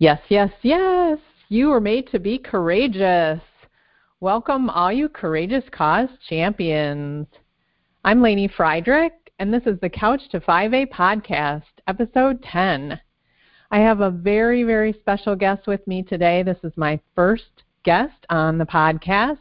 [0.00, 1.18] Yes, yes, yes.
[1.48, 3.40] You were made to be courageous.
[4.20, 7.26] Welcome, all you courageous cause champions.
[8.04, 13.00] I'm Lainey Friedrich, and this is the Couch to 5A podcast, episode 10.
[13.72, 16.44] I have a very, very special guest with me today.
[16.44, 19.38] This is my first guest on the podcast,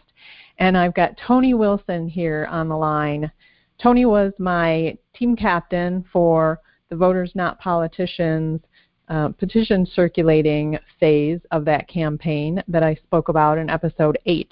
[0.57, 3.31] and I've got Tony Wilson here on the line.
[3.79, 8.61] Tony was my team captain for the Voters Not Politicians
[9.09, 14.51] uh, petition circulating phase of that campaign that I spoke about in episode 8.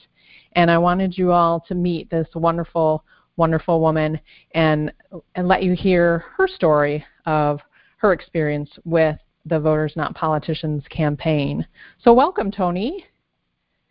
[0.54, 3.04] And I wanted you all to meet this wonderful,
[3.36, 4.20] wonderful woman
[4.54, 4.94] and,
[5.36, 7.60] and let you hear her story of
[7.98, 11.66] her experience with the Voters Not Politicians campaign.
[12.04, 13.06] So, welcome, Tony.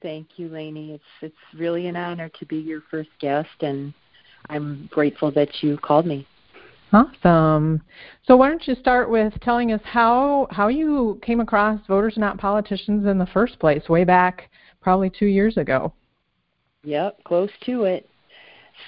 [0.03, 0.93] Thank you, Lainey.
[0.93, 3.95] It's it's really an honor to be your first guest, and
[4.51, 6.27] I'm grateful that you called me.
[6.95, 7.83] Awesome.
[8.23, 12.39] So why don't you start with telling us how how you came across Voters Not
[12.39, 14.49] Politicians in the first place, way back
[14.81, 15.93] probably two years ago.
[16.85, 18.09] Yep, close to it.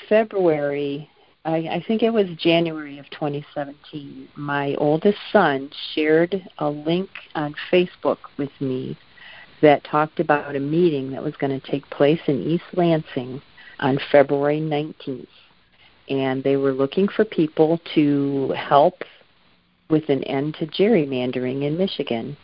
[0.08, 1.10] February,
[1.44, 4.28] I, I think it was January of 2017.
[4.36, 8.96] My oldest son shared a link on Facebook with me
[9.62, 13.42] that talked about a meeting that was going to take place in East Lansing
[13.80, 15.26] on February 19th
[16.08, 19.02] and they were looking for people to help
[19.88, 22.36] with an end to gerrymandering in Michigan.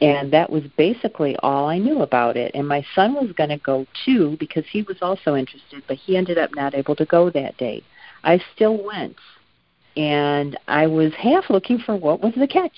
[0.00, 2.52] And that was basically all I knew about it.
[2.54, 6.16] And my son was going to go too because he was also interested, but he
[6.16, 7.82] ended up not able to go that day.
[8.22, 9.16] I still went.
[9.96, 12.76] And I was half looking for what was the catch.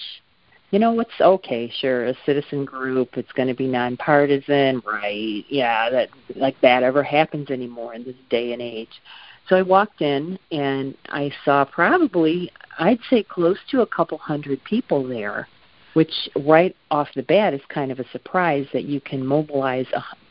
[0.70, 5.44] You know, it's okay, sure, a citizen group, it's going to be nonpartisan, right?
[5.48, 9.00] Yeah, that like that ever happens anymore in this day and age.
[9.48, 14.62] So I walked in and I saw probably, I'd say close to a couple hundred
[14.64, 15.48] people there,
[15.94, 16.12] which
[16.44, 19.86] right off the bat is kind of a surprise that you can mobilize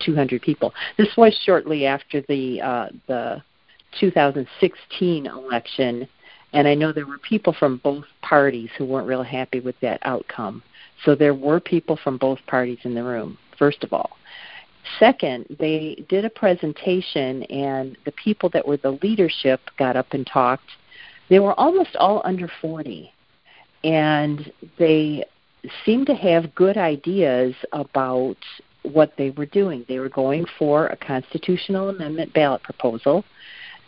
[0.05, 0.73] 200 people.
[0.97, 3.41] This was shortly after the uh, the
[3.99, 6.07] 2016 election,
[6.51, 9.99] and I know there were people from both parties who weren't real happy with that
[10.03, 10.61] outcome.
[11.05, 13.37] So there were people from both parties in the room.
[13.57, 14.17] First of all,
[14.99, 20.25] Second, they did a presentation, and the people that were the leadership got up and
[20.27, 20.69] talked.
[21.29, 23.11] They were almost all under 40,
[23.83, 25.25] and they
[25.83, 28.37] seemed to have good ideas about
[28.83, 29.83] what they were doing.
[29.87, 33.25] They were going for a constitutional amendment ballot proposal.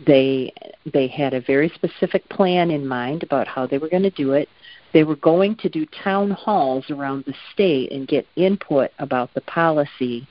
[0.06, 0.54] They
[0.92, 4.34] they had a very specific plan in mind about how they were going to do
[4.34, 4.50] it.
[4.94, 9.42] They were going to do town halls around the state and get input about the
[9.42, 10.28] policy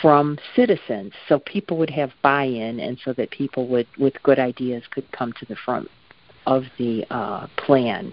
[0.00, 4.82] from citizens so people would have buy-in and so that people would with good ideas
[4.90, 5.88] could come to the front
[6.46, 8.12] of the uh, plan.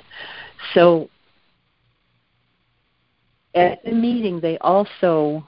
[0.74, 1.10] So
[3.56, 5.48] at the meeting they also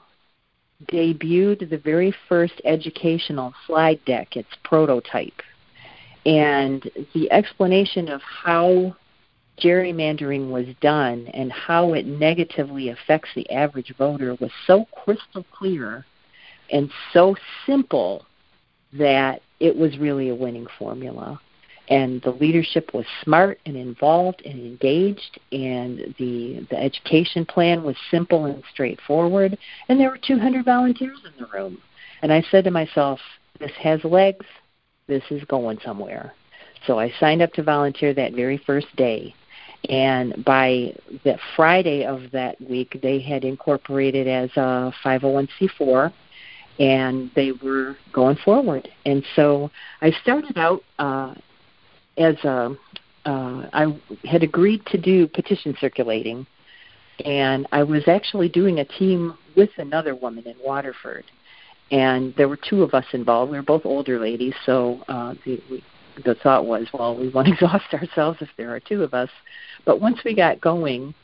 [0.90, 5.40] debuted the very first educational slide deck its prototype.
[6.24, 8.96] And the explanation of how
[9.60, 16.04] gerrymandering was done and how it negatively affects the average voter was so crystal clear
[16.72, 18.24] and so simple
[18.94, 21.40] that it was really a winning formula.
[21.88, 27.96] And the leadership was smart and involved and engaged, and the the education plan was
[28.10, 29.58] simple and straightforward.
[29.88, 31.78] And there were 200 volunteers in the room.
[32.22, 33.20] And I said to myself,
[33.58, 34.46] "This has legs.
[35.06, 36.34] This is going somewhere."
[36.86, 39.34] So I signed up to volunteer that very first day.
[39.88, 40.94] And by
[41.24, 46.12] the Friday of that week, they had incorporated as a 501c4
[46.78, 48.88] and they were going forward.
[49.04, 51.34] And so I started out uh,
[52.16, 52.76] as a
[53.24, 56.44] uh, I had agreed to do petition circulating,
[57.24, 61.24] and I was actually doing a team with another woman in Waterford,
[61.92, 63.52] and there were two of us involved.
[63.52, 65.84] We were both older ladies, so uh, the we,
[66.24, 69.30] the thought was, well, we won't exhaust ourselves if there are two of us.
[69.84, 71.14] But once we got going,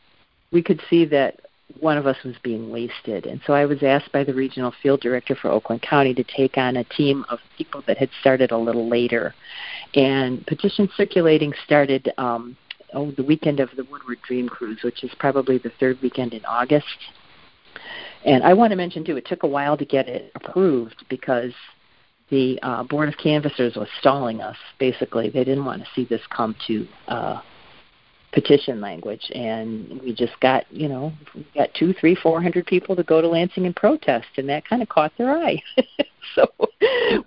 [0.53, 1.41] we could see that
[1.81, 3.27] one of us was being wasted.
[3.27, 6.57] And so I was asked by the regional field director for Oakland County to take
[6.57, 9.35] on a team of people that had started a little later.
[9.95, 12.57] And petition circulating started um,
[12.95, 16.45] oh, the weekend of the Woodward Dream Cruise, which is probably the third weekend in
[16.45, 16.87] August.
[18.25, 21.53] And I want to mention, too, it took a while to get it approved because
[22.31, 25.31] the uh, Board of Canvassers was stalling us, basically.
[25.31, 27.41] They didn't want to see this come to uh,
[28.33, 32.95] petition language and we just got you know we got two three four hundred people
[32.95, 35.61] to go to lansing and protest and that kind of caught their eye
[36.35, 36.47] so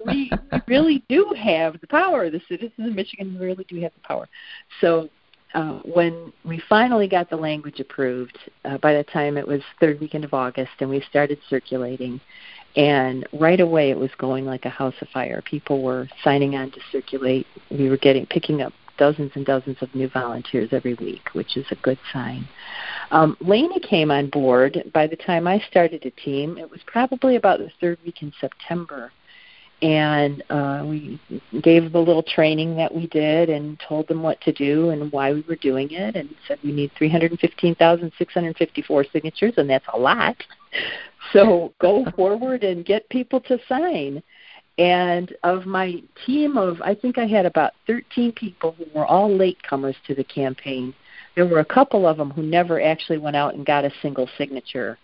[0.06, 0.32] we,
[0.68, 4.30] really do have the power the citizens of michigan really do have the power
[4.80, 5.10] so
[5.54, 10.00] uh, when we finally got the language approved, uh, by the time it was third
[10.00, 12.22] weekend of August, and we started circulating,
[12.78, 15.42] and right away it was going like a house of fire.
[15.42, 17.46] People were signing on to circulate.
[17.70, 21.66] We were getting picking up dozens and dozens of new volunteers every week, which is
[21.72, 22.48] a good sign.
[23.12, 26.58] Um, Lainey came on board by the time I started a team.
[26.58, 29.12] It was probably about the third week in September
[29.82, 31.20] and uh, we
[31.64, 35.34] gave the little training that we did and told them what to do and why
[35.34, 40.36] we were doing it and said we need 315,654 signatures and that's a lot.
[41.34, 44.24] So go forward and get people to sign.
[44.78, 49.30] And of my team of, I think I had about 13 people who were all
[49.30, 50.94] latecomers to the campaign.
[51.36, 54.30] There were a couple of them who never actually went out and got a single
[54.38, 54.98] signature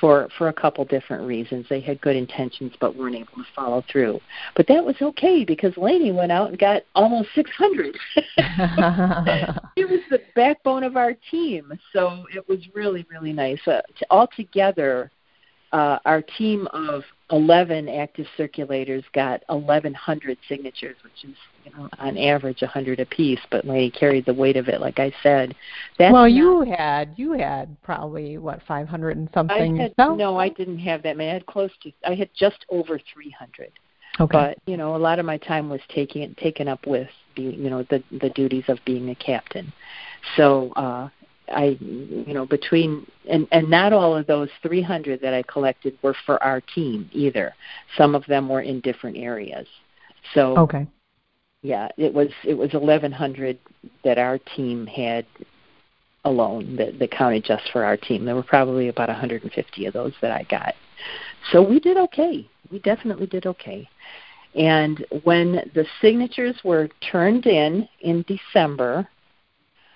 [0.00, 1.66] for for a couple different reasons.
[1.68, 4.20] They had good intentions but weren't able to follow through.
[4.56, 7.96] But that was okay because Lainey went out and got almost 600.
[8.16, 13.60] she was the backbone of our team, so it was really really nice.
[13.66, 15.10] Uh, to, altogether,
[15.72, 22.16] uh, our team of 11 active circulators got 1,100 signatures, which is you know on
[22.16, 23.40] average 100 apiece.
[23.50, 25.54] But Lainey carried the weight of it, like I said.
[25.98, 29.78] That's well, you had you had probably what 500 and something.
[29.78, 30.14] I had, no?
[30.14, 31.30] no, I didn't have that many.
[31.30, 31.92] I had close to.
[32.06, 33.70] I had just over 300.
[34.20, 34.32] Okay.
[34.32, 37.70] But you know, a lot of my time was taken taken up with the you
[37.70, 39.72] know the the duties of being a captain.
[40.36, 41.08] So uh,
[41.50, 46.16] I, you know, between and and not all of those 300 that I collected were
[46.26, 47.54] for our team either.
[47.96, 49.66] Some of them were in different areas.
[50.34, 50.86] So okay,
[51.62, 53.58] yeah, it was it was 1100
[54.04, 55.26] that our team had
[56.24, 58.24] alone that, that counted just for our team.
[58.24, 60.74] There were probably about 150 of those that I got.
[61.52, 62.48] So we did okay.
[62.70, 63.88] We definitely did okay.
[64.54, 69.08] And when the signatures were turned in in December,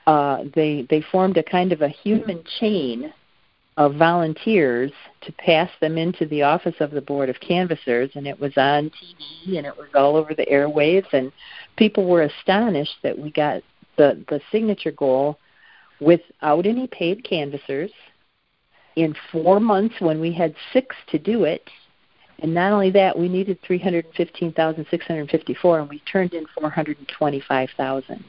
[0.07, 3.13] uh, they they formed a kind of a human chain
[3.77, 8.39] of volunteers to pass them into the office of the board of canvassers and it
[8.39, 11.33] was on TV and it was all over the airwaves and
[11.77, 13.63] people were astonished that we got
[13.97, 15.39] the the signature goal
[16.01, 17.91] without any paid canvassers
[18.97, 21.69] in 4 months when we had 6 to do it.
[22.41, 28.25] And not only that we needed 315,654 and we turned in 425,000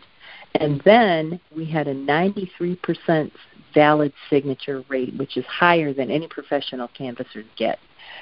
[0.55, 3.31] and then we had a 93%
[3.73, 7.79] valid signature rate, which is higher than any professional canvassers get,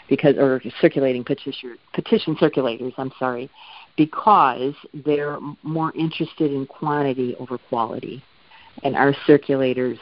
[0.07, 2.93] because or circulating petition petition circulators.
[2.97, 3.49] I'm sorry,
[3.97, 4.73] because
[5.05, 8.23] they're more interested in quantity over quality,
[8.83, 9.99] and our circulators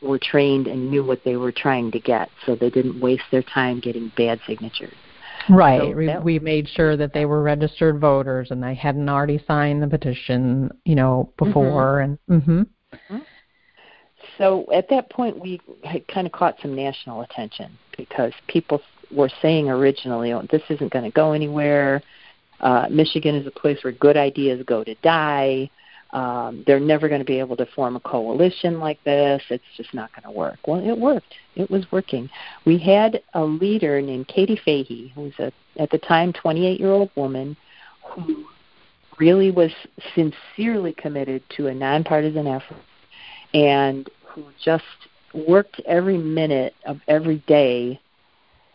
[0.00, 3.42] were trained and knew what they were trying to get, so they didn't waste their
[3.42, 4.94] time getting bad signatures.
[5.48, 5.80] Right.
[5.80, 9.82] So we, we made sure that they were registered voters and they hadn't already signed
[9.82, 11.44] the petition, you know, mm-hmm.
[11.44, 12.32] before mm-hmm.
[12.32, 12.66] and mhm.
[12.92, 13.18] Mm-hmm.
[14.38, 18.80] So at that point we had kind of caught some national attention because people
[19.10, 22.02] were saying originally, "Oh, this isn't going to go anywhere.
[22.60, 25.70] Uh, Michigan is a place where good ideas go to die."
[26.12, 29.42] Um, they're never going to be able to form a coalition like this.
[29.48, 30.58] It's just not going to work.
[30.66, 31.34] Well, it worked.
[31.56, 32.28] It was working.
[32.66, 36.90] We had a leader named Katie Fahey, who was a at the time 28 year
[36.90, 37.56] old woman
[38.04, 38.44] who
[39.18, 39.70] really was
[40.14, 42.76] sincerely committed to a nonpartisan effort
[43.54, 44.84] and who just
[45.32, 47.98] worked every minute of every day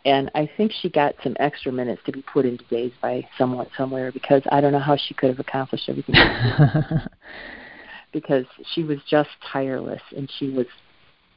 [0.05, 3.67] and I think she got some extra minutes to be put into days by someone
[3.77, 6.15] somewhere because I don't know how she could have accomplished everything.
[8.13, 10.65] because she was just tireless and she was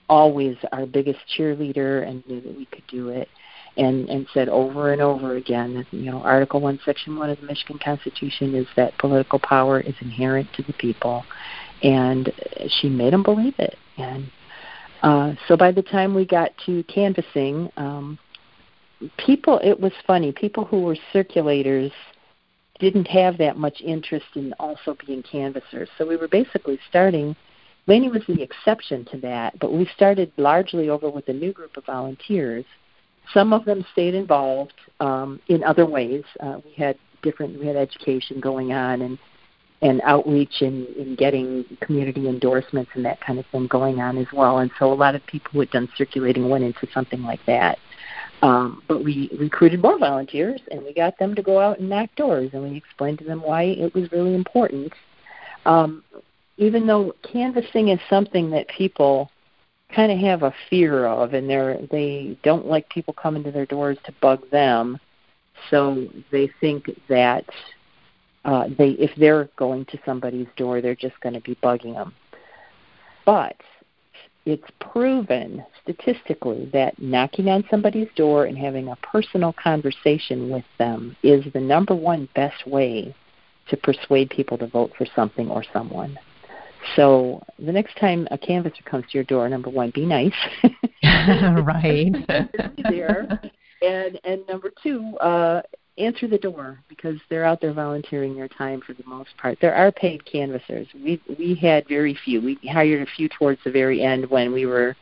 [0.08, 3.28] always our biggest cheerleader and knew that we could do it
[3.76, 7.40] and and said over and over again that you know article 1 section 1 of
[7.40, 11.24] the Michigan Constitution is that political power is inherent to the people
[11.82, 12.32] and
[12.80, 14.30] she made them believe it and
[15.02, 18.18] uh, so by the time we got to canvassing, um,
[19.24, 21.92] people it was funny people who were circulators
[22.78, 27.34] didn't have that much interest in also being canvassers so we were basically starting
[27.86, 31.76] Lainey was the exception to that but we started largely over with a new group
[31.76, 32.64] of volunteers
[33.32, 37.76] some of them stayed involved um, in other ways uh, we had different we had
[37.76, 39.18] education going on and
[39.82, 44.26] and outreach and, and getting community endorsements and that kind of thing going on as
[44.32, 44.58] well.
[44.58, 47.78] And so a lot of people who had done circulating went into something like that.
[48.42, 52.08] Um, but we recruited more volunteers and we got them to go out and knock
[52.16, 54.92] doors and we explained to them why it was really important.
[55.66, 56.02] Um,
[56.56, 59.30] even though canvassing is something that people
[59.94, 63.66] kind of have a fear of and they're they don't like people coming to their
[63.66, 64.98] doors to bug them,
[65.68, 67.44] so they think that
[68.44, 72.14] uh, they if they're going to somebody's door, they're just going to be bugging them.
[73.26, 73.56] but
[74.46, 81.16] it's proven statistically that knocking on somebody's door and having a personal conversation with them
[81.22, 83.14] is the number one best way
[83.68, 86.18] to persuade people to vote for something or someone.
[86.96, 90.32] So the next time a canvasser comes to your door, number one, be nice.
[91.04, 92.12] right.
[92.76, 93.40] be there.
[93.82, 95.62] And and number two, uh,
[96.00, 99.58] answer the door because they're out there volunteering their time for the most part.
[99.60, 100.86] There are paid canvassers.
[100.94, 102.40] We we had very few.
[102.40, 104.96] We hired a few towards the very end when we were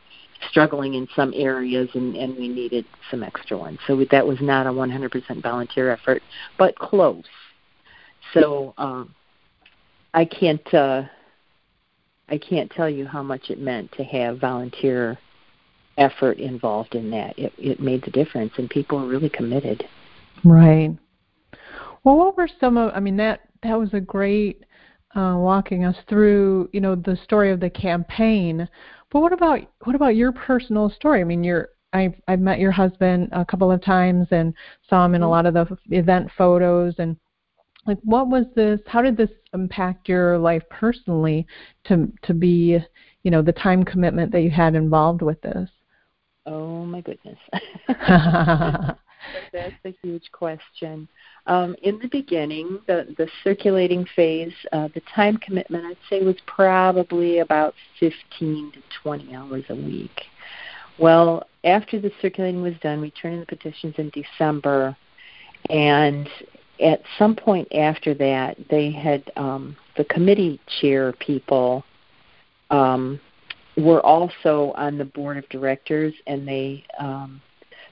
[0.49, 3.79] struggling in some areas and and we needed some extra ones.
[3.87, 6.21] So that was not a 100% volunteer effort,
[6.57, 7.23] but close.
[8.33, 9.13] So um,
[10.13, 11.03] I can't uh,
[12.29, 15.17] I can't tell you how much it meant to have volunteer
[15.97, 17.37] effort involved in that.
[17.37, 19.83] It it made the difference, and people were really committed.
[20.43, 20.95] Right.
[22.03, 22.91] Well, what were some of?
[22.93, 24.63] I mean, that that was a great
[25.15, 28.67] uh, walking us through, you know, the story of the campaign.
[29.11, 31.21] But what about what about your personal story?
[31.21, 34.53] I mean, you're I've I've met your husband a couple of times and
[34.89, 35.31] saw him in a mm-hmm.
[35.31, 37.17] lot of the event photos and
[37.87, 41.47] like what was this how did this impact your life personally
[41.85, 42.77] to to be
[43.23, 45.69] you know the time commitment that you had involved with this
[46.45, 47.39] oh my goodness
[49.53, 51.07] that's a huge question.
[51.47, 56.35] Um, in the beginning, the, the circulating phase, uh, the time commitment I'd say was
[56.45, 60.21] probably about 15 to 20 hours a week.
[60.97, 64.95] Well, after the circulating was done, we turned in the petitions in December,
[65.69, 66.29] and
[66.81, 71.83] at some point after that, they had um, the committee chair people
[72.69, 73.19] um,
[73.77, 77.41] were also on the board of directors, and they um,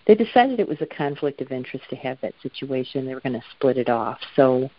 [0.08, 3.06] they decided it was a conflict of interest to have that situation.
[3.06, 4.20] They were going to split it off.
[4.36, 4.70] So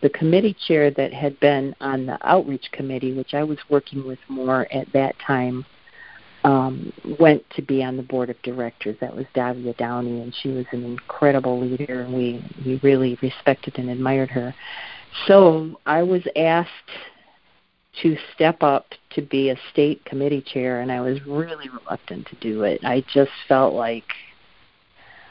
[0.00, 4.20] the committee chair that had been on the outreach committee, which I was working with
[4.28, 5.66] more at that time,
[6.44, 8.96] um, went to be on the board of directors.
[9.00, 13.78] That was Davia Downey, and she was an incredible leader, and we we really respected
[13.78, 14.54] and admired her.
[15.26, 16.70] So I was asked
[18.02, 22.36] to step up to be a state committee chair, and I was really reluctant to
[22.36, 22.84] do it.
[22.84, 24.04] I just felt like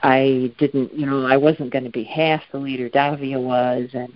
[0.05, 4.13] I didn't, you know, I wasn't going to be half the leader Davia was, and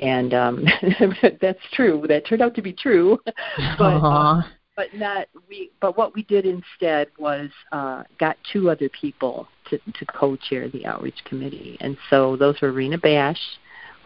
[0.00, 0.64] and um
[1.40, 2.04] that's true.
[2.06, 3.18] That turned out to be true,
[3.78, 4.42] but uh,
[4.76, 5.72] but not we.
[5.80, 10.86] But what we did instead was uh, got two other people to to co-chair the
[10.86, 13.40] outreach committee, and so those were Rena Bash,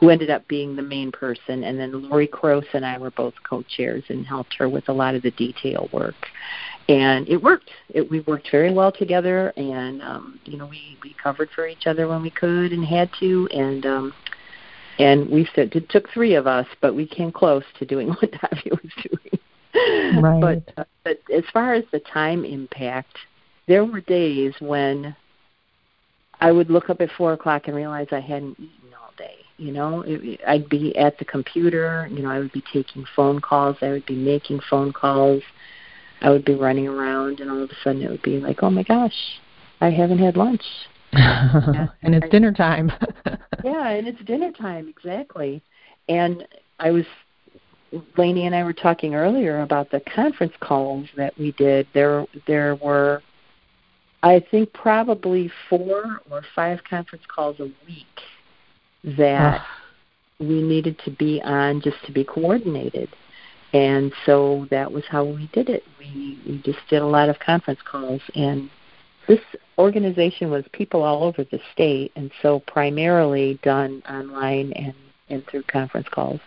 [0.00, 3.34] who ended up being the main person, and then Lori Cross and I were both
[3.46, 6.14] co-chairs and helped her with a lot of the detail work
[6.88, 7.70] and it worked.
[7.88, 11.86] It, we worked very well together, and um, you know we we covered for each
[11.86, 14.14] other when we could and had to, and um,
[14.98, 18.30] and we said it took three of us, but we came close to doing what
[18.32, 20.22] Davia was doing.
[20.22, 20.40] Right.
[20.40, 23.16] but uh, but as far as the time impact,
[23.66, 25.16] there were days when
[26.40, 29.36] I would look up at four o'clock and realize I hadn't eaten all day.
[29.56, 32.08] You know, it, I'd be at the computer.
[32.10, 33.76] You know, I would be taking phone calls.
[33.80, 35.42] I would be making phone calls
[36.20, 38.70] I would be running around, and all of a sudden it would be like, oh
[38.70, 39.40] my gosh,
[39.80, 40.62] I haven't had lunch.
[41.12, 42.90] and it's dinner time.
[43.64, 45.62] yeah, and it's dinner time exactly.
[46.08, 46.46] And
[46.80, 47.04] I was
[48.16, 51.86] Lainey and I were talking earlier about the conference calls that we did.
[51.94, 53.22] There there were
[54.22, 59.66] I think probably four or five conference calls a week that ah.
[60.40, 63.10] we needed to be on just to be coordinated.
[63.74, 65.82] And so that was how we did it.
[65.98, 68.70] We we just did a lot of conference calls and
[69.26, 69.40] this
[69.78, 74.94] organization was people all over the state and so primarily done online and,
[75.28, 76.40] and through conference calls.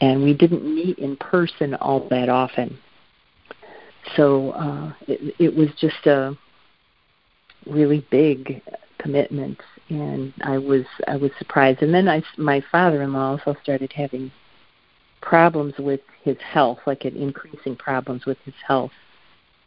[0.00, 2.78] And we didn't meet in person all that often.
[4.16, 6.36] So uh, it, it was just a
[7.66, 8.62] really big
[8.98, 11.82] commitment and I was I was surprised.
[11.82, 14.30] And then I my father-in-law also started having
[15.20, 18.92] problems with his health, like an increasing problems with his health,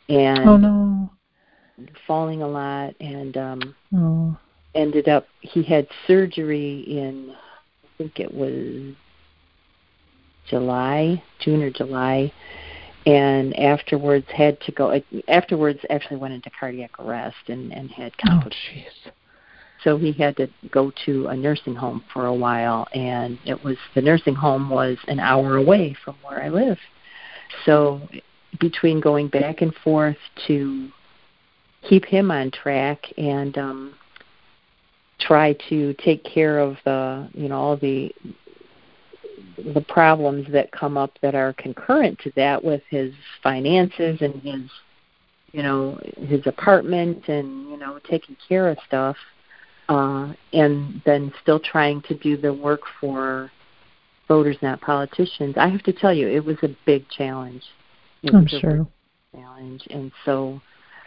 [0.10, 1.12] and oh no,
[2.08, 4.38] falling a lot, and um, oh.
[4.76, 8.96] ended up he had surgery in I think it was
[10.48, 12.32] July, June or July,
[13.06, 15.02] and afterwards had to go.
[15.28, 18.94] Afterwards, actually went into cardiac arrest and and had complications.
[19.08, 19.12] Oh,
[19.84, 23.78] so he had to go to a nursing home for a while and it was
[23.96, 26.78] the nursing home was an hour away from where I live.
[27.66, 28.02] So
[28.60, 30.90] between going back and forth to
[31.88, 33.96] keep him on track and um
[35.20, 38.14] try to take care of the you know all the
[39.74, 44.70] the problems that come up that are concurrent to that with his finances and his
[45.52, 49.16] you know his apartment and you know taking care of stuff
[49.92, 53.52] uh and then still trying to do the work for
[54.28, 57.64] voters not politicians i have to tell you it was a big challenge
[58.24, 58.88] it i'm sure
[59.36, 60.62] challenge and so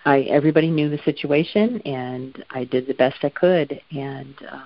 [0.05, 4.61] i everybody knew the situation and i did the best i could and uh,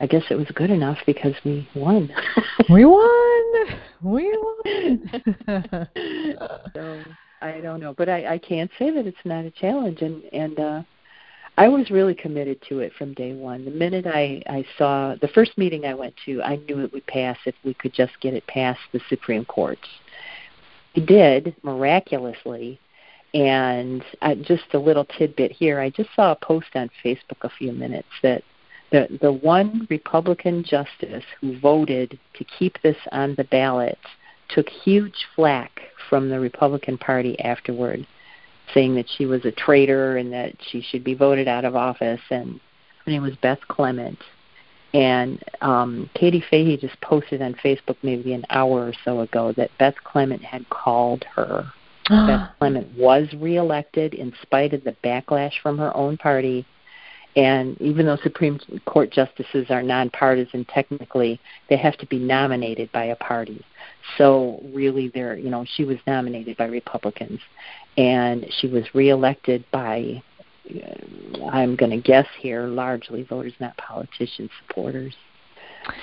[0.00, 2.08] I guess it was good enough because we won.
[2.70, 3.44] we won.
[4.00, 5.10] We won.
[6.72, 7.02] so
[7.42, 10.60] I don't know, but I, I can't say that it's not a challenge, and and
[10.60, 10.82] uh,
[11.58, 13.64] I was really committed to it from day one.
[13.64, 17.06] The minute I I saw the first meeting I went to, I knew it would
[17.08, 19.78] pass if we could just get it past the Supreme Court.
[20.94, 22.78] We did miraculously,
[23.34, 25.80] and I, just a little tidbit here.
[25.80, 28.44] I just saw a post on Facebook a few minutes that
[28.92, 33.98] the the one Republican justice who voted to keep this on the ballot
[34.48, 38.06] took huge flack from the Republican Party afterward,
[38.74, 42.20] saying that she was a traitor and that she should be voted out of office.
[42.30, 42.60] And
[43.04, 44.18] her name was Beth Clement.
[44.94, 49.70] And um, Katie Fahey just posted on Facebook maybe an hour or so ago that
[49.78, 51.70] Beth Clement had called her.
[52.08, 56.66] Beth Clement was reelected in spite of the backlash from her own party
[57.38, 63.04] and even though Supreme Court justices are nonpartisan technically, they have to be nominated by
[63.04, 63.64] a party.
[64.16, 67.40] So really, they're you know she was nominated by Republicans,
[67.96, 70.22] and she was reelected by
[70.70, 75.14] uh, I'm going to guess here largely voters, not politicians, supporters.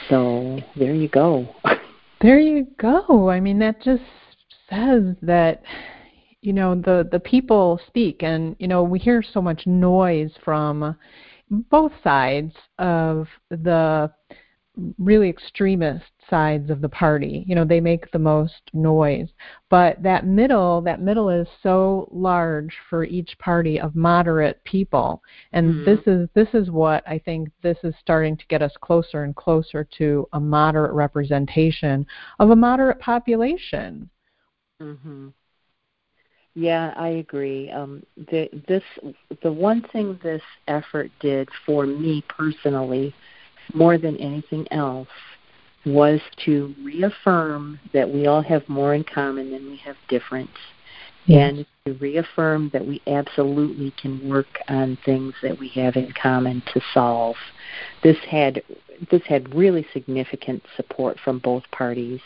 [0.09, 1.47] So there you go.
[2.21, 3.29] There you go.
[3.29, 4.01] I mean, that just
[4.69, 5.61] says that
[6.41, 10.95] you know the the people speak and you know we hear so much noise from
[11.69, 14.11] both sides of the
[14.97, 17.43] really extremist sides of the party.
[17.47, 19.29] You know they make the most noise.
[19.69, 25.21] But that middle that middle is so large for each party of moderate people.
[25.53, 25.85] And mm-hmm.
[25.85, 29.35] this is this is what i think this is starting to get us closer and
[29.35, 32.05] closer to a moderate representation
[32.39, 34.09] of a moderate population.
[34.81, 35.33] Mhm
[36.55, 37.69] yeah, I agree.
[37.69, 38.83] Um, the, this
[39.43, 43.13] the one thing this effort did for me personally,
[43.73, 45.07] more than anything else,
[45.85, 50.49] was to reaffirm that we all have more in common than we have different,
[51.25, 51.51] yes.
[51.51, 56.63] and to reaffirm that we absolutely can work on things that we have in common
[56.73, 57.35] to solve.
[58.01, 58.63] This had
[59.11, 62.21] this had really significant support from both parties.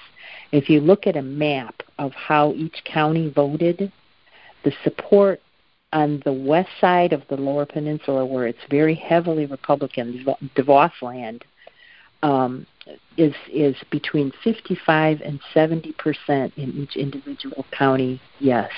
[0.52, 3.92] If you look at a map of how each county voted
[4.64, 5.42] the support
[5.92, 10.26] on the west side of the Lower Peninsula, where it's very heavily Republican,
[10.56, 11.44] DeVos land,
[12.22, 12.66] um,
[13.18, 18.22] is is between 55 and 70 percent in each individual county.
[18.40, 18.72] Yes,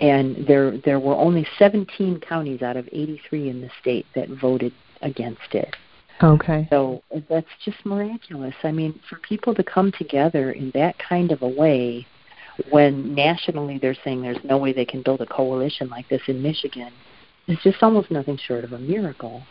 [0.00, 4.72] and there there were only 17 counties out of 83 in the state that voted
[5.00, 5.74] against it.
[6.22, 6.68] Okay.
[6.70, 8.54] So that's just miraculous.
[8.62, 12.06] I mean, for people to come together in that kind of a way
[12.70, 16.42] when nationally they're saying there's no way they can build a coalition like this in
[16.42, 16.92] Michigan,
[17.46, 19.42] it's just almost nothing short of a miracle.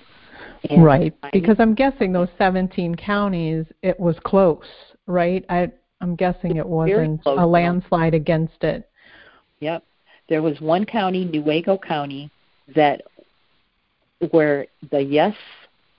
[0.70, 4.66] And right, because I'm guessing those 17 counties, it was close,
[5.08, 5.44] right?
[5.50, 8.90] I, I'm guessing it wasn't a landslide against it.
[9.60, 9.84] Yep,
[10.30, 12.32] there was one county, Newaygo County,
[12.76, 13.02] that
[14.32, 15.36] where the yes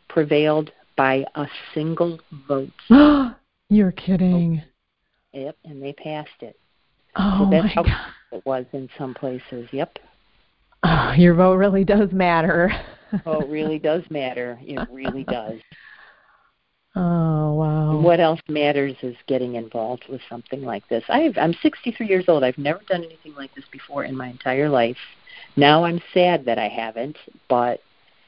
[0.08, 2.70] prevailed by a single vote.
[3.68, 4.62] You're kidding.
[5.32, 6.56] Yep, and they passed it.
[7.16, 8.12] Oh so that's my how God.
[8.32, 9.68] it was in some places.
[9.72, 9.98] Yep.
[10.82, 12.72] Oh, your vote really does matter.
[13.26, 14.58] oh, it really does matter.
[14.62, 15.60] It really does.
[16.94, 18.00] Oh wow!
[18.00, 21.02] what else matters is getting involved with something like this.
[21.08, 22.44] I've, I'm 63 years old.
[22.44, 24.98] I've never done anything like this before in my entire life.
[25.56, 27.16] Now I'm sad that I haven't,
[27.48, 27.80] but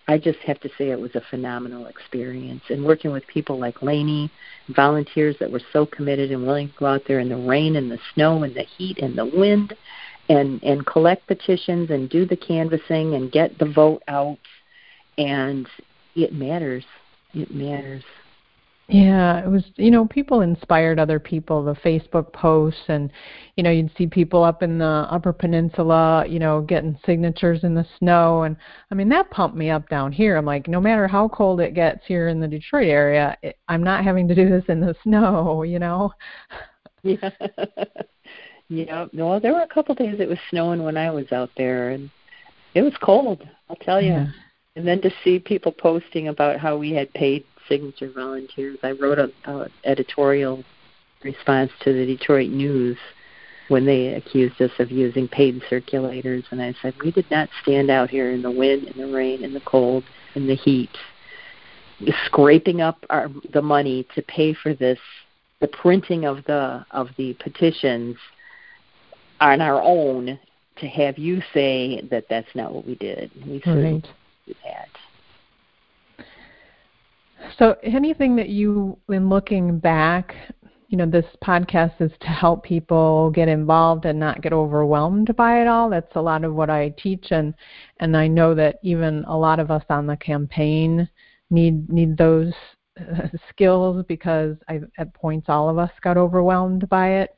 [0.06, 2.62] I just have to say it was a phenomenal experience.
[2.68, 4.30] And working with people like Lainey,
[4.68, 7.90] volunteers that were so committed and willing to go out there in the rain and
[7.90, 9.74] the snow and the heat and the wind
[10.28, 14.38] and and collect petitions and do the canvassing and get the vote out
[15.18, 15.68] and
[16.14, 16.84] it matters.
[17.32, 18.04] It matters.
[18.88, 23.10] Yeah, it was, you know, people inspired other people, the Facebook posts and
[23.56, 27.74] you know, you'd see people up in the upper peninsula, you know, getting signatures in
[27.74, 28.56] the snow and
[28.90, 30.36] I mean, that pumped me up down here.
[30.36, 33.82] I'm like, no matter how cold it gets here in the Detroit area, it, I'm
[33.82, 36.12] not having to do this in the snow, you know.
[37.06, 37.28] Yeah.
[38.70, 41.90] yeah, no, there were a couple days it was snowing when I was out there
[41.90, 42.08] and
[42.74, 44.12] it was cold, I'll tell you.
[44.12, 44.26] Yeah.
[44.74, 48.78] And then to see people posting about how we had paid signature volunteers.
[48.82, 50.64] I wrote a, a editorial
[51.22, 52.98] response to the Detroit News
[53.68, 56.44] when they accused us of using paid circulators.
[56.50, 59.42] And I said, we did not stand out here in the wind, in the rain,
[59.42, 60.90] in the cold, in the heat,
[62.26, 64.98] scraping up our, the money to pay for this,
[65.60, 68.16] the printing of the of the petitions
[69.40, 70.38] on our own.
[70.78, 74.02] To have you say that that's not what we did, we right.
[74.44, 74.88] do that.
[77.58, 80.34] So, anything that you, in looking back,
[80.88, 85.60] you know, this podcast is to help people get involved and not get overwhelmed by
[85.60, 85.90] it all.
[85.90, 87.54] That's a lot of what I teach, and
[88.00, 91.08] and I know that even a lot of us on the campaign
[91.50, 92.52] need need those
[93.00, 97.36] uh, skills because I, at points all of us got overwhelmed by it.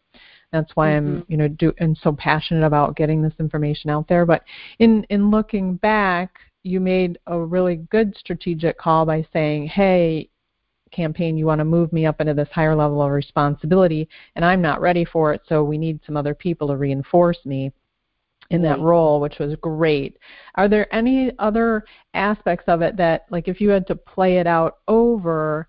[0.52, 1.16] That's why mm-hmm.
[1.18, 4.26] I'm, you know, do and so passionate about getting this information out there.
[4.26, 4.44] But
[4.78, 6.30] in in looking back,
[6.66, 10.28] you made a really good strategic call by saying, hey,
[10.90, 14.60] campaign, you want to move me up into this higher level of responsibility, and I'm
[14.60, 17.72] not ready for it, so we need some other people to reinforce me
[18.50, 20.18] in that role, which was great.
[20.54, 24.46] Are there any other aspects of it that, like, if you had to play it
[24.46, 25.68] out over,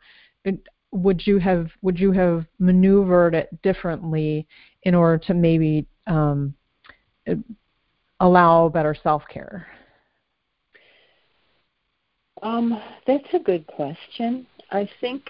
[0.91, 4.47] would you have would you have maneuvered it differently
[4.83, 6.53] in order to maybe um,
[8.19, 9.67] allow better self care?
[12.41, 14.45] Um, that's a good question.
[14.71, 15.29] I think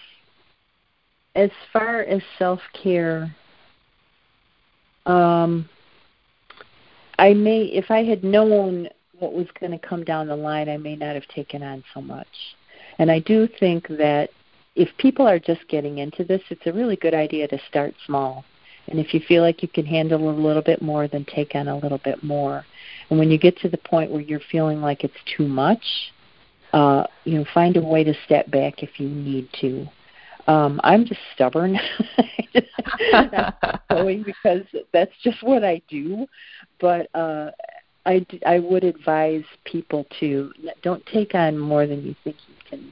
[1.35, 3.33] as far as self care,
[5.05, 5.69] um,
[7.19, 8.89] I may, if I had known
[9.19, 12.01] what was going to come down the line, I may not have taken on so
[12.01, 12.27] much.
[12.99, 14.29] And I do think that
[14.75, 18.45] if people are just getting into this, it's a really good idea to start small.
[18.87, 21.67] And if you feel like you can handle a little bit more, then take on
[21.67, 22.63] a little bit more.
[23.09, 25.83] And when you get to the point where you're feeling like it's too much,
[26.73, 29.87] uh, you know, find a way to step back if you need to.
[30.47, 31.77] Um, I'm just stubborn,
[33.11, 34.61] Not going because
[34.93, 36.25] that's just what I do.
[36.79, 37.51] But uh,
[38.05, 42.91] I I would advise people to don't take on more than you think you can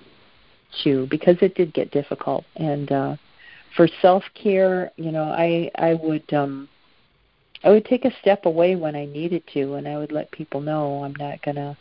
[0.83, 2.43] chew because it did get difficult.
[2.57, 3.15] And uh,
[3.77, 6.67] for self care, you know, I I would um,
[7.63, 10.59] I would take a step away when I needed to, and I would let people
[10.59, 11.77] know I'm not gonna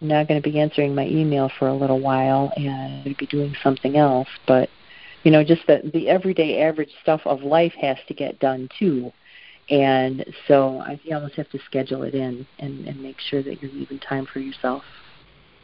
[0.00, 3.54] I'm not going to be answering my email for a little while and be doing
[3.62, 4.28] something else.
[4.46, 4.70] But
[5.24, 9.12] you know, just the the everyday average stuff of life has to get done too.
[9.68, 13.62] And so I, you almost have to schedule it in and, and make sure that
[13.62, 14.82] you're leaving time for yourself.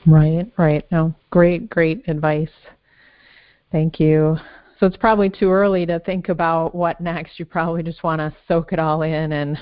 [0.07, 0.85] Right, right.
[0.92, 2.51] No, great, great advice.
[3.72, 4.37] Thank you.
[4.79, 7.38] So it's probably too early to think about what next.
[7.40, 9.59] You probably just want to soak it all in and.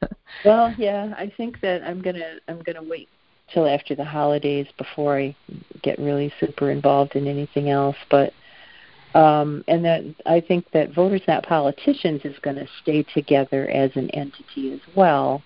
[0.44, 3.08] well, yeah, I think that I'm gonna I'm gonna wait
[3.52, 5.36] till after the holidays before I
[5.82, 7.96] get really super involved in anything else.
[8.10, 8.32] But
[9.14, 13.90] um, and that I think that Voters Not Politicians is going to stay together as
[13.94, 15.42] an entity as well.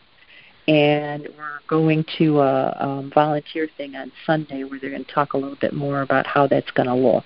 [0.68, 5.34] And we're going to a um, volunteer thing on Sunday where they're going to talk
[5.34, 7.24] a little bit more about how that's going to look.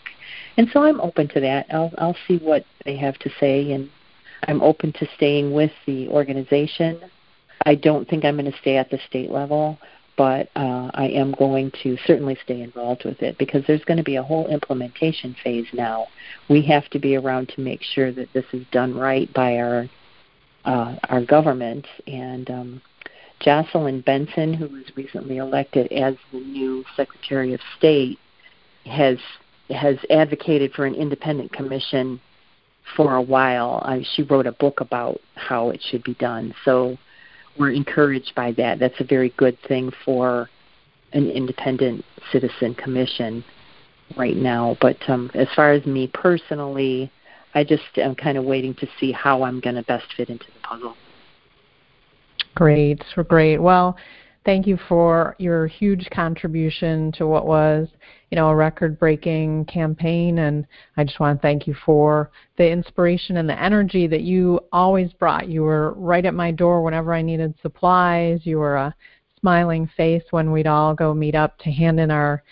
[0.57, 1.67] And so I'm open to that.
[1.71, 3.89] I'll, I'll see what they have to say, and
[4.47, 7.01] I'm open to staying with the organization.
[7.65, 9.79] I don't think I'm going to stay at the state level
[10.21, 14.03] but uh, I am going to certainly stay involved with it because there's going to
[14.03, 16.09] be a whole implementation phase now.
[16.51, 19.89] We have to be around to make sure that this is done right by our
[20.67, 21.87] uh, our government.
[22.07, 22.83] And um,
[23.41, 28.19] Jocelyn Benson, who was recently elected as the new Secretary of State,
[28.85, 29.17] has
[29.71, 32.21] has advocated for an independent commission
[32.95, 33.83] for a while.
[34.17, 36.55] She wrote a book about how it should be done.
[36.67, 36.99] So
[37.61, 38.79] we're encouraged by that.
[38.79, 40.49] That's a very good thing for
[41.13, 43.45] an independent citizen commission
[44.17, 44.79] right now.
[44.81, 47.13] But um, as far as me personally,
[47.55, 50.47] I just am kind of waiting to see how I'm going to best fit into
[50.47, 50.97] the puzzle.
[52.55, 53.59] Great, great.
[53.59, 53.97] Well,
[54.51, 57.87] thank you for your huge contribution to what was,
[58.33, 63.37] you know, a record-breaking campaign and I just want to thank you for the inspiration
[63.37, 65.49] and the energy that you always brought.
[65.49, 68.41] You were right at my door whenever I needed supplies.
[68.43, 68.95] You were a
[69.39, 72.43] smiling face when we'd all go meet up to hand in our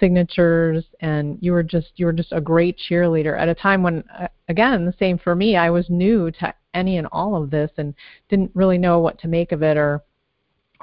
[0.00, 4.02] signatures and you were just you were just a great cheerleader at a time when
[4.18, 7.70] uh, again the same for me I was new to any and all of this
[7.78, 7.94] and
[8.28, 10.02] didn't really know what to make of it or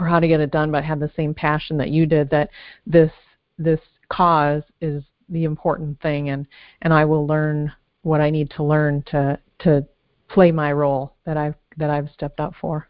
[0.02, 2.30] or how to get it done, but have the same passion that you did.
[2.30, 2.50] That
[2.88, 3.12] this
[3.58, 6.48] this cause is the important thing, and
[6.82, 9.86] and I will learn what I need to learn to to
[10.28, 12.88] play my role that I've that I've stepped up for.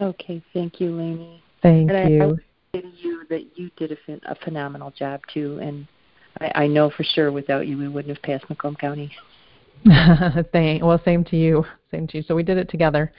[0.00, 1.42] Okay, thank you, Lainey.
[1.62, 2.20] Thank and you.
[2.20, 5.86] I, I would say to you that you did a, a phenomenal job too, and
[6.40, 9.12] I, I know for sure without you we wouldn't have passed Macomb County.
[10.52, 11.64] Thank, well, same to you.
[11.90, 12.24] Same to you.
[12.26, 13.12] So we did it together,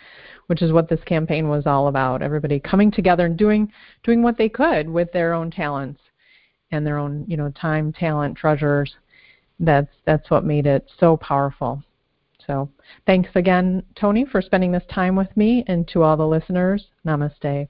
[0.48, 2.22] which is what this campaign was all about.
[2.22, 3.72] Everybody coming together and doing
[4.04, 6.02] doing what they could with their own talents
[6.72, 8.96] and their own, you know, time, talent, treasures.
[9.60, 11.84] That's that's what made it so powerful.
[12.46, 12.70] So,
[13.06, 17.68] thanks again, Tony, for spending this time with me, and to all the listeners, namaste.